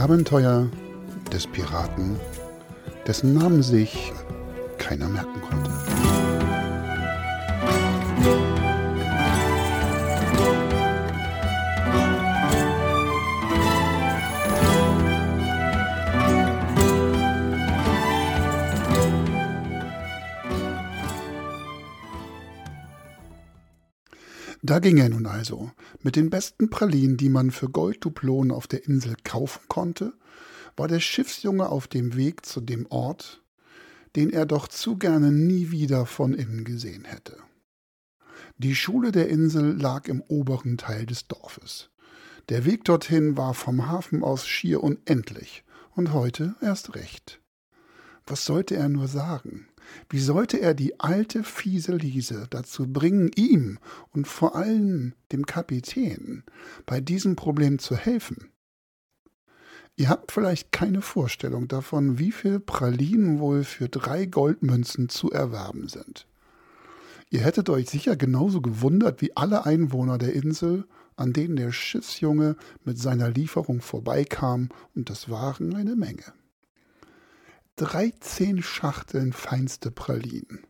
Abenteuer 0.00 0.66
des 1.30 1.46
Piraten, 1.46 2.18
dessen 3.06 3.34
Namen 3.34 3.62
sich 3.62 4.12
keiner 4.78 5.10
merken 5.10 5.42
konnte. 5.42 5.70
Da 24.70 24.78
ging 24.78 24.98
er 24.98 25.08
nun 25.08 25.26
also, 25.26 25.72
mit 26.00 26.14
den 26.14 26.30
besten 26.30 26.70
Pralinen, 26.70 27.16
die 27.16 27.28
man 27.28 27.50
für 27.50 27.68
Golddublonen 27.68 28.52
auf 28.52 28.68
der 28.68 28.86
Insel 28.86 29.16
kaufen 29.24 29.62
konnte, 29.66 30.12
war 30.76 30.86
der 30.86 31.00
Schiffsjunge 31.00 31.68
auf 31.68 31.88
dem 31.88 32.14
Weg 32.14 32.46
zu 32.46 32.60
dem 32.60 32.86
Ort, 32.88 33.42
den 34.14 34.30
er 34.30 34.46
doch 34.46 34.68
zu 34.68 34.96
gerne 34.96 35.32
nie 35.32 35.72
wieder 35.72 36.06
von 36.06 36.34
innen 36.34 36.62
gesehen 36.62 37.04
hätte. 37.04 37.36
Die 38.58 38.76
Schule 38.76 39.10
der 39.10 39.28
Insel 39.28 39.76
lag 39.76 40.06
im 40.06 40.20
oberen 40.20 40.78
Teil 40.78 41.04
des 41.04 41.26
Dorfes. 41.26 41.90
Der 42.48 42.64
Weg 42.64 42.84
dorthin 42.84 43.36
war 43.36 43.54
vom 43.54 43.88
Hafen 43.88 44.22
aus 44.22 44.46
schier 44.46 44.84
unendlich 44.84 45.64
und 45.96 46.12
heute 46.12 46.54
erst 46.62 46.94
recht. 46.94 47.40
Was 48.24 48.44
sollte 48.44 48.76
er 48.76 48.88
nur 48.88 49.08
sagen? 49.08 49.66
Wie 50.08 50.20
sollte 50.20 50.60
er 50.60 50.74
die 50.74 51.00
alte 51.00 51.44
fiese 51.44 51.96
Liese 51.96 52.46
dazu 52.50 52.86
bringen, 52.92 53.30
ihm 53.34 53.78
und 54.10 54.26
vor 54.26 54.56
allem 54.56 55.14
dem 55.32 55.46
Kapitän 55.46 56.44
bei 56.86 57.00
diesem 57.00 57.36
Problem 57.36 57.78
zu 57.78 57.96
helfen? 57.96 58.50
Ihr 59.96 60.08
habt 60.08 60.32
vielleicht 60.32 60.72
keine 60.72 61.02
Vorstellung 61.02 61.68
davon, 61.68 62.18
wie 62.18 62.32
viel 62.32 62.58
Pralinen 62.58 63.38
wohl 63.38 63.64
für 63.64 63.88
drei 63.88 64.24
Goldmünzen 64.24 65.08
zu 65.08 65.30
erwerben 65.30 65.88
sind. 65.88 66.26
Ihr 67.28 67.40
hättet 67.40 67.68
euch 67.70 67.88
sicher 67.88 68.16
genauso 68.16 68.60
gewundert 68.60 69.20
wie 69.20 69.36
alle 69.36 69.66
Einwohner 69.66 70.18
der 70.18 70.32
Insel, 70.32 70.86
an 71.16 71.32
denen 71.32 71.56
der 71.56 71.70
Schiffsjunge 71.70 72.56
mit 72.84 72.98
seiner 72.98 73.30
Lieferung 73.30 73.80
vorbeikam, 73.82 74.70
und 74.94 75.10
das 75.10 75.28
waren 75.28 75.74
eine 75.74 75.96
Menge. 75.96 76.24
13 77.80 78.62
Schachteln 78.62 79.32
feinste 79.32 79.90
Pralinen. 79.90 80.66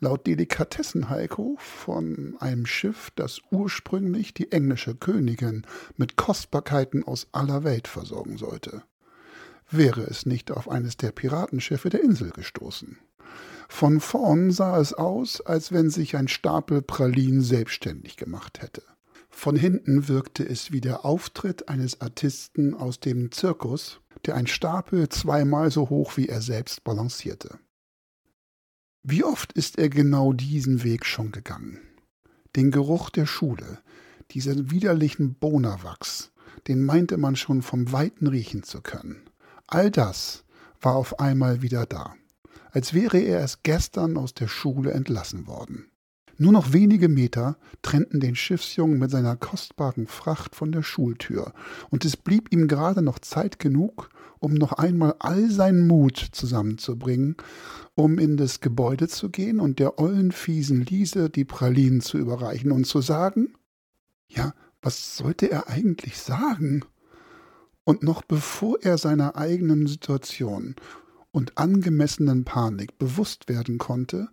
Laut 0.00 0.26
Delikatessen 0.26 1.10
Heiko 1.10 1.58
von 1.60 2.34
einem 2.40 2.64
Schiff, 2.64 3.10
das 3.14 3.42
ursprünglich 3.50 4.32
die 4.32 4.52
englische 4.52 4.94
Königin 4.94 5.66
mit 5.98 6.16
Kostbarkeiten 6.16 7.04
aus 7.04 7.26
aller 7.32 7.62
Welt 7.62 7.88
versorgen 7.88 8.38
sollte. 8.38 8.82
Wäre 9.70 10.04
es 10.04 10.24
nicht 10.24 10.50
auf 10.50 10.70
eines 10.70 10.96
der 10.96 11.12
Piratenschiffe 11.12 11.90
der 11.90 12.02
Insel 12.02 12.30
gestoßen. 12.30 12.96
Von 13.68 14.00
vorn 14.00 14.50
sah 14.50 14.80
es 14.80 14.94
aus, 14.94 15.42
als 15.42 15.72
wenn 15.72 15.90
sich 15.90 16.16
ein 16.16 16.26
Stapel 16.26 16.80
Pralinen 16.80 17.42
selbstständig 17.42 18.16
gemacht 18.16 18.62
hätte. 18.62 18.82
Von 19.28 19.56
hinten 19.56 20.08
wirkte 20.08 20.48
es 20.48 20.72
wie 20.72 20.80
der 20.80 21.04
Auftritt 21.04 21.68
eines 21.68 22.00
Artisten 22.00 22.72
aus 22.72 22.98
dem 22.98 23.30
Zirkus, 23.30 24.00
der 24.26 24.34
ein 24.34 24.46
Stapel 24.46 25.08
zweimal 25.08 25.70
so 25.70 25.88
hoch 25.88 26.16
wie 26.16 26.28
er 26.28 26.42
selbst 26.42 26.84
balancierte. 26.84 27.58
Wie 29.02 29.22
oft 29.22 29.52
ist 29.52 29.78
er 29.78 29.88
genau 29.88 30.32
diesen 30.32 30.82
Weg 30.82 31.06
schon 31.06 31.30
gegangen? 31.30 31.80
Den 32.56 32.70
Geruch 32.70 33.10
der 33.10 33.26
Schule, 33.26 33.78
diesen 34.32 34.70
widerlichen 34.70 35.34
Bonawachs, 35.34 36.32
den 36.66 36.84
meinte 36.84 37.16
man 37.16 37.36
schon 37.36 37.62
vom 37.62 37.92
Weiten 37.92 38.26
riechen 38.26 38.62
zu 38.62 38.80
können. 38.80 39.30
All 39.66 39.90
das 39.90 40.44
war 40.80 40.96
auf 40.96 41.20
einmal 41.20 41.62
wieder 41.62 41.86
da, 41.86 42.14
als 42.70 42.94
wäre 42.94 43.18
er 43.18 43.40
erst 43.40 43.62
gestern 43.62 44.16
aus 44.16 44.34
der 44.34 44.48
Schule 44.48 44.90
entlassen 44.90 45.46
worden. 45.46 45.90
Nur 46.38 46.52
noch 46.52 46.72
wenige 46.72 47.08
Meter 47.08 47.56
trennten 47.80 48.20
den 48.20 48.34
Schiffsjungen 48.34 48.98
mit 48.98 49.10
seiner 49.10 49.36
kostbaren 49.36 50.06
Fracht 50.06 50.54
von 50.54 50.70
der 50.70 50.82
Schultür, 50.82 51.52
und 51.90 52.04
es 52.04 52.16
blieb 52.16 52.52
ihm 52.52 52.68
gerade 52.68 53.00
noch 53.00 53.18
Zeit 53.18 53.58
genug, 53.58 54.10
um 54.38 54.52
noch 54.52 54.72
einmal 54.72 55.14
all 55.18 55.50
seinen 55.50 55.86
Mut 55.86 56.18
zusammenzubringen, 56.32 57.36
um 57.94 58.18
in 58.18 58.36
das 58.36 58.60
Gebäude 58.60 59.08
zu 59.08 59.30
gehen 59.30 59.60
und 59.60 59.78
der 59.78 59.98
ollen 59.98 60.30
fiesen 60.30 60.84
Liese 60.84 61.30
die 61.30 61.46
Pralinen 61.46 62.02
zu 62.02 62.18
überreichen 62.18 62.70
und 62.70 62.86
zu 62.86 63.00
sagen, 63.00 63.54
ja, 64.28 64.52
was 64.82 65.16
sollte 65.16 65.50
er 65.50 65.68
eigentlich 65.68 66.18
sagen? 66.18 66.84
Und 67.84 68.02
noch 68.02 68.22
bevor 68.22 68.78
er 68.82 68.98
seiner 68.98 69.36
eigenen 69.36 69.86
Situation 69.86 70.76
und 71.30 71.56
angemessenen 71.56 72.44
Panik 72.44 72.98
bewusst 72.98 73.48
werden 73.48 73.78
konnte, 73.78 74.28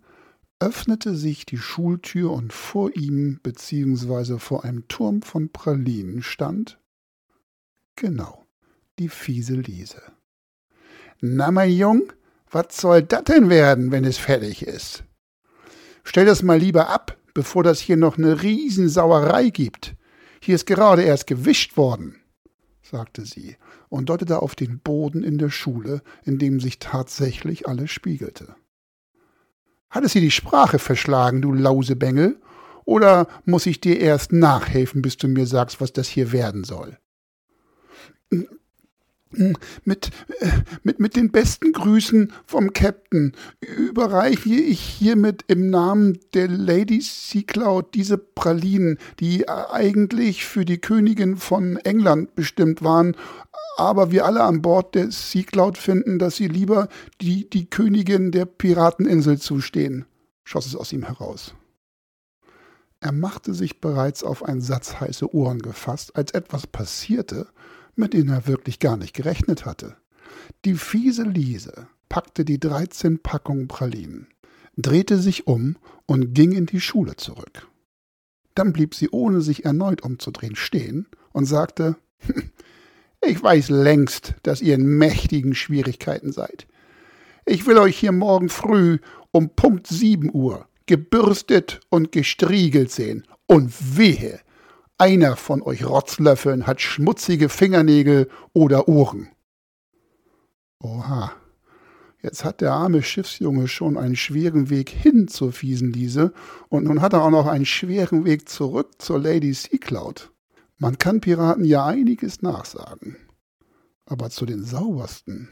öffnete 0.59 1.15
sich 1.15 1.45
die 1.45 1.57
Schultür 1.57 2.31
und 2.31 2.53
vor 2.53 2.95
ihm 2.95 3.39
beziehungsweise 3.43 4.39
vor 4.39 4.63
einem 4.63 4.87
Turm 4.87 5.21
von 5.21 5.51
Pralinen 5.51 6.23
stand 6.23 6.79
genau 7.95 8.45
die 8.99 9.09
fiese 9.09 9.55
Liese. 9.55 10.01
Na, 11.21 11.51
mein 11.51 11.71
Jung, 11.71 12.13
was 12.49 12.77
soll 12.77 13.03
das 13.03 13.23
denn 13.25 13.49
werden, 13.49 13.91
wenn 13.91 14.05
es 14.05 14.17
fertig 14.17 14.65
ist? 14.65 15.03
Stell 16.03 16.25
das 16.25 16.43
mal 16.43 16.59
lieber 16.59 16.89
ab, 16.89 17.17
bevor 17.33 17.63
das 17.63 17.79
hier 17.79 17.97
noch 17.97 18.17
eine 18.17 18.43
Riesensauerei 18.43 19.49
gibt. 19.49 19.95
Hier 20.41 20.55
ist 20.55 20.65
gerade 20.65 21.03
erst 21.03 21.27
gewischt 21.27 21.77
worden, 21.77 22.21
sagte 22.81 23.25
sie 23.25 23.55
und 23.89 24.09
deutete 24.09 24.41
auf 24.41 24.55
den 24.55 24.79
Boden 24.79 25.23
in 25.23 25.37
der 25.37 25.49
Schule, 25.49 26.01
in 26.23 26.37
dem 26.37 26.59
sich 26.59 26.79
tatsächlich 26.79 27.67
alles 27.67 27.91
spiegelte. 27.91 28.55
Hat 29.93 30.03
es 30.03 30.13
dir 30.13 30.21
die 30.21 30.31
Sprache 30.31 30.79
verschlagen, 30.79 31.43
du 31.43 31.53
Lausebengel? 31.53 32.41
Oder 32.83 33.27
muss 33.45 33.67
ich 33.67 33.79
dir 33.79 33.99
erst 33.99 34.33
nachhelfen, 34.33 35.03
bis 35.03 35.17
du 35.17 35.27
mir 35.27 35.45
sagst, 35.45 35.79
was 35.79 35.93
das 35.93 36.07
hier 36.07 36.31
werden 36.31 36.63
soll? 36.63 36.97
Mit, 39.83 40.11
mit, 40.83 40.99
mit 40.99 41.15
den 41.15 41.31
besten 41.31 41.71
Grüßen 41.71 42.31
vom 42.45 42.73
Captain 42.73 43.33
überreiche 43.61 44.53
ich 44.53 44.79
hiermit 44.79 45.43
im 45.47 45.69
Namen 45.69 46.19
der 46.33 46.47
Lady 46.47 47.01
Seacloud 47.01 47.93
diese 47.93 48.17
Pralinen, 48.17 48.97
die 49.19 49.49
eigentlich 49.49 50.45
für 50.45 50.65
die 50.65 50.79
Königin 50.79 51.37
von 51.37 51.77
England 51.77 52.35
bestimmt 52.35 52.83
waren, 52.83 53.15
aber 53.77 54.11
wir 54.11 54.25
alle 54.25 54.43
an 54.43 54.61
Bord 54.61 54.95
der 54.95 55.11
Sea 55.11 55.43
Cloud 55.43 55.77
finden, 55.77 56.19
dass 56.19 56.35
sie 56.35 56.47
lieber 56.47 56.87
die, 57.21 57.49
die 57.49 57.69
Königin 57.69 58.31
der 58.31 58.45
Pirateninsel 58.45 59.39
zustehen, 59.39 60.05
schoss 60.43 60.65
es 60.65 60.75
aus 60.75 60.93
ihm 60.93 61.03
heraus. 61.03 61.55
Er 62.99 63.11
machte 63.11 63.53
sich 63.53 63.81
bereits 63.81 64.23
auf 64.23 64.43
einen 64.43 64.61
Satz 64.61 64.99
heiße 64.99 65.33
Ohren 65.35 65.59
gefasst, 65.59 66.15
als 66.15 66.31
etwas 66.31 66.67
passierte, 66.67 67.47
mit 67.95 68.13
dem 68.13 68.29
er 68.29 68.47
wirklich 68.47 68.79
gar 68.79 68.97
nicht 68.97 69.13
gerechnet 69.13 69.65
hatte. 69.65 69.97
Die 70.65 70.75
fiese 70.75 71.23
Liese 71.23 71.87
packte 72.09 72.45
die 72.45 72.59
dreizehn 72.59 73.19
Packungen 73.19 73.67
Pralinen, 73.67 74.27
drehte 74.77 75.17
sich 75.17 75.47
um 75.47 75.77
und 76.05 76.33
ging 76.33 76.51
in 76.51 76.65
die 76.65 76.81
Schule 76.81 77.15
zurück. 77.15 77.67
Dann 78.55 78.73
blieb 78.73 78.93
sie, 78.93 79.09
ohne 79.09 79.41
sich 79.41 79.65
erneut 79.65 80.03
umzudrehen, 80.03 80.55
stehen 80.55 81.07
und 81.31 81.45
sagte, 81.45 81.95
Ich 83.25 83.41
weiß 83.41 83.69
längst, 83.69 84.35
dass 84.43 84.61
ihr 84.61 84.75
in 84.75 84.85
mächtigen 84.85 85.55
Schwierigkeiten 85.55 86.33
seid. 86.33 86.67
Ich 87.45 87.65
will 87.65 87.77
euch 87.77 87.97
hier 87.97 88.11
morgen 88.11 88.49
früh 88.49 88.99
um 89.31 89.49
Punkt 89.49 89.87
sieben 89.87 90.29
Uhr 90.33 90.67
gebürstet 90.87 91.79
und 91.89 92.11
gestriegelt 92.11 92.91
sehen. 92.91 93.25
Und 93.47 93.97
wehe, 93.97 94.41
einer 94.97 95.35
von 95.35 95.61
euch 95.61 95.85
Rotzlöffeln 95.85 96.67
hat 96.67 96.81
schmutzige 96.81 97.49
Fingernägel 97.49 98.29
oder 98.53 98.87
Ohren. 98.87 99.29
Oha, 100.79 101.33
jetzt 102.21 102.45
hat 102.45 102.61
der 102.61 102.73
arme 102.73 103.01
Schiffsjunge 103.01 103.67
schon 103.67 103.97
einen 103.97 104.15
schweren 104.15 104.69
Weg 104.69 104.89
hin 104.89 105.27
zur 105.27 105.51
fiesen 105.51 105.91
Liese 105.91 106.33
und 106.69 106.83
nun 106.83 107.01
hat 107.01 107.13
er 107.13 107.23
auch 107.23 107.31
noch 107.31 107.47
einen 107.47 107.65
schweren 107.65 108.25
Weg 108.25 108.47
zurück 108.49 109.01
zur 109.01 109.19
Lady 109.19 109.53
Sea 109.53 109.79
Cloud. 109.79 110.31
Man 110.77 110.97
kann 110.97 111.21
Piraten 111.21 111.65
ja 111.65 111.85
einiges 111.85 112.41
nachsagen, 112.41 113.17
aber 114.05 114.29
zu 114.29 114.45
den 114.45 114.63
saubersten 114.63 115.49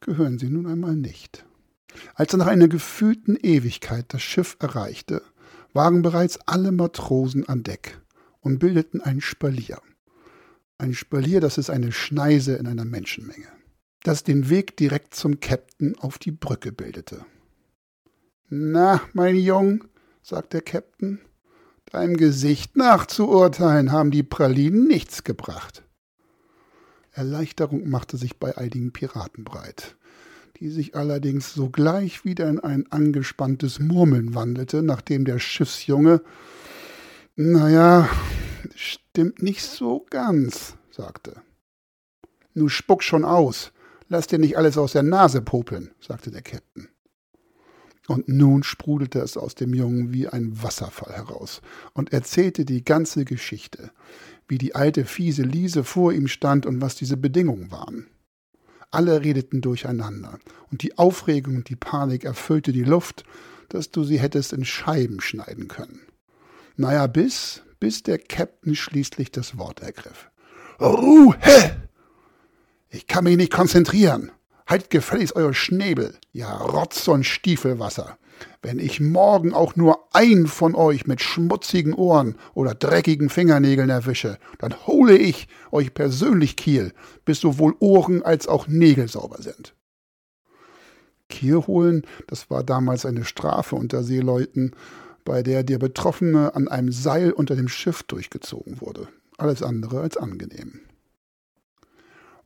gehören 0.00 0.38
sie 0.38 0.48
nun 0.48 0.66
einmal 0.66 0.96
nicht. 0.96 1.44
Als 2.14 2.32
er 2.32 2.38
nach 2.38 2.46
einer 2.46 2.68
gefühlten 2.68 3.36
Ewigkeit 3.36 4.06
das 4.08 4.22
Schiff 4.22 4.56
erreichte, 4.60 5.22
waren 5.72 6.02
bereits 6.02 6.38
alle 6.46 6.72
Matrosen 6.72 7.48
an 7.48 7.62
Deck 7.62 8.00
und 8.46 8.60
bildeten 8.60 9.00
ein 9.00 9.20
Spalier. 9.20 9.82
Ein 10.78 10.94
Spalier, 10.94 11.40
das 11.40 11.58
ist 11.58 11.68
eine 11.68 11.90
Schneise 11.90 12.54
in 12.54 12.68
einer 12.68 12.84
Menschenmenge, 12.84 13.48
das 14.04 14.22
den 14.22 14.48
Weg 14.48 14.76
direkt 14.76 15.14
zum 15.14 15.40
Käpt'n 15.40 15.98
auf 15.98 16.18
die 16.18 16.30
Brücke 16.30 16.70
bildete. 16.70 17.26
Na, 18.48 19.00
mein 19.14 19.34
Jung, 19.34 19.84
sagt 20.22 20.52
der 20.52 20.64
Käpt'n, 20.64 21.18
Deinem 21.90 22.16
Gesicht 22.16 22.76
nach 22.76 23.06
zu 23.06 23.28
urteilen, 23.28 23.90
haben 23.90 24.12
die 24.12 24.22
Pralinen 24.22 24.86
nichts 24.86 25.24
gebracht. 25.24 25.82
Erleichterung 27.12 27.88
machte 27.88 28.16
sich 28.16 28.38
bei 28.38 28.56
einigen 28.56 28.92
Piraten 28.92 29.42
breit, 29.42 29.96
die 30.60 30.68
sich 30.68 30.94
allerdings 30.94 31.52
sogleich 31.52 32.24
wieder 32.24 32.48
in 32.48 32.60
ein 32.60 32.90
angespanntes 32.92 33.80
Murmeln 33.80 34.34
wandelte, 34.34 34.82
nachdem 34.82 35.24
der 35.24 35.40
Schiffsjunge 35.40 36.22
Naja, 37.38 38.08
stimmt 38.74 39.42
nicht 39.42 39.62
so 39.62 40.06
ganz, 40.08 40.74
sagte. 40.90 41.42
Nu 42.54 42.70
spuck 42.70 43.02
schon 43.02 43.26
aus. 43.26 43.72
Lass 44.08 44.26
dir 44.26 44.38
nicht 44.38 44.56
alles 44.56 44.78
aus 44.78 44.92
der 44.92 45.02
Nase 45.02 45.42
popeln, 45.42 45.90
sagte 46.00 46.30
der 46.30 46.42
Käpt'n. 46.42 46.88
Und 48.08 48.26
nun 48.26 48.62
sprudelte 48.62 49.18
es 49.18 49.36
aus 49.36 49.54
dem 49.54 49.74
Jungen 49.74 50.14
wie 50.14 50.28
ein 50.28 50.62
Wasserfall 50.62 51.12
heraus 51.12 51.60
und 51.92 52.10
erzählte 52.10 52.64
die 52.64 52.82
ganze 52.82 53.26
Geschichte, 53.26 53.90
wie 54.48 54.56
die 54.56 54.74
alte 54.74 55.04
fiese 55.04 55.42
Liese 55.42 55.84
vor 55.84 56.14
ihm 56.14 56.28
stand 56.28 56.64
und 56.64 56.80
was 56.80 56.94
diese 56.94 57.18
Bedingungen 57.18 57.70
waren. 57.70 58.06
Alle 58.90 59.22
redeten 59.22 59.60
durcheinander, 59.60 60.38
und 60.70 60.80
die 60.80 60.96
Aufregung 60.96 61.56
und 61.56 61.68
die 61.68 61.76
Panik 61.76 62.24
erfüllte 62.24 62.72
die 62.72 62.84
Luft, 62.84 63.24
dass 63.68 63.90
du 63.90 64.04
sie 64.04 64.18
hättest 64.18 64.54
in 64.54 64.64
Scheiben 64.64 65.20
schneiden 65.20 65.68
können. 65.68 66.00
Naja, 66.76 67.06
bis, 67.06 67.62
bis 67.80 68.02
der 68.02 68.18
Captain 68.18 68.74
schließlich 68.74 69.30
das 69.30 69.58
Wort 69.58 69.80
ergriff. 69.80 70.30
Ruhe! 70.80 71.36
Ich 72.88 73.06
kann 73.06 73.24
mich 73.24 73.36
nicht 73.36 73.52
konzentrieren. 73.52 74.30
Halt 74.66 74.90
gefälligst 74.90 75.36
euer 75.36 75.54
Schnäbel, 75.54 76.18
ja 76.32 76.54
Rotz 76.56 77.06
und 77.08 77.24
Stiefelwasser. 77.24 78.18
Wenn 78.62 78.78
ich 78.78 79.00
morgen 79.00 79.54
auch 79.54 79.76
nur 79.76 80.08
einen 80.14 80.46
von 80.46 80.74
euch 80.74 81.06
mit 81.06 81.22
schmutzigen 81.22 81.94
Ohren 81.94 82.36
oder 82.52 82.74
dreckigen 82.74 83.30
Fingernägeln 83.30 83.88
erwische, 83.88 84.38
dann 84.58 84.74
hole 84.86 85.16
ich 85.16 85.48
euch 85.70 85.94
persönlich 85.94 86.56
Kiel, 86.56 86.92
bis 87.24 87.40
sowohl 87.40 87.74
Ohren 87.78 88.22
als 88.22 88.48
auch 88.48 88.66
Nägel 88.66 89.08
sauber 89.08 89.40
sind. 89.40 89.74
Kiel 91.28 91.56
holen, 91.66 92.02
das 92.26 92.50
war 92.50 92.62
damals 92.62 93.06
eine 93.06 93.24
Strafe 93.24 93.76
unter 93.76 94.02
Seeleuten, 94.02 94.72
bei 95.26 95.42
der 95.42 95.62
der 95.62 95.78
Betroffene 95.78 96.54
an 96.54 96.68
einem 96.68 96.90
Seil 96.90 97.32
unter 97.32 97.54
dem 97.54 97.68
Schiff 97.68 98.02
durchgezogen 98.04 98.80
wurde. 98.80 99.08
Alles 99.36 99.62
andere 99.62 100.00
als 100.00 100.16
angenehm. 100.16 100.80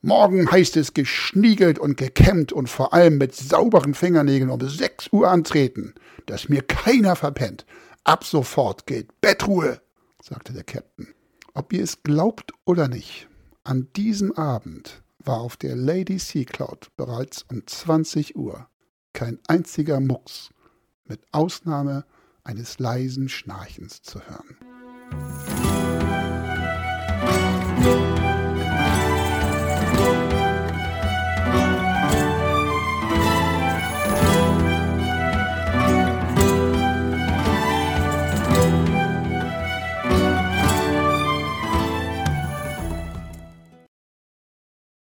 Morgen 0.03 0.50
heißt 0.50 0.77
es 0.79 0.94
geschniegelt 0.94 1.79
und 1.79 1.99
gekämmt 1.99 2.53
und 2.53 2.69
vor 2.69 2.94
allem 2.94 3.19
mit 3.19 3.37
sauberen 3.37 3.94
Fingernägeln 3.94 4.50
um 4.50 4.67
sechs 4.67 5.12
Uhr 5.12 5.29
antreten, 5.29 5.94
dass 6.27 6.49
mir 6.49 6.62
keiner 6.62 7.15
verpennt. 7.17 7.67
Ab 8.03 8.25
sofort 8.25 8.87
gilt 8.87 9.21
Bettruhe, 9.21 9.81
sagte 10.23 10.55
der 10.55 10.65
Captain. 10.65 11.09
Ob 11.53 11.73
ihr 11.75 11.85
es 11.85 12.03
glaubt 12.03 12.53
oder 12.65 12.88
nicht, 12.88 13.29
an 13.62 13.88
diesem 13.94 14.33
Abend 14.33 15.03
war 15.19 15.41
auf 15.41 15.59
der 15.59 15.76
Lady 15.76 16.19
Sea 16.19 16.44
Cloud 16.44 16.88
bereits 16.97 17.44
um 17.50 17.67
20 17.67 18.37
Uhr 18.37 18.69
kein 19.12 19.38
einziger 19.49 20.00
Mucks, 20.00 20.49
mit 21.05 21.21
Ausnahme 21.33 22.06
eines 22.50 22.81
leisen 22.81 23.29
Schnarchens 23.29 24.02
zu 24.02 24.20
hören. 24.26 24.56